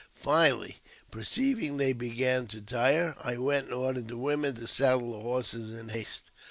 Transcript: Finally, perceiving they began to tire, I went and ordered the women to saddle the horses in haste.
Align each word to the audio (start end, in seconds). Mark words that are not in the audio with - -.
Finally, 0.15 0.77
perceiving 1.11 1.77
they 1.77 1.93
began 1.93 2.47
to 2.47 2.59
tire, 2.59 3.15
I 3.23 3.37
went 3.37 3.65
and 3.65 3.75
ordered 3.75 4.07
the 4.07 4.17
women 4.17 4.55
to 4.55 4.65
saddle 4.65 5.11
the 5.13 5.19
horses 5.19 5.79
in 5.79 5.89
haste. 5.89 6.31